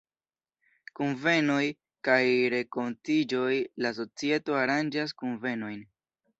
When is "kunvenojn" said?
5.23-5.81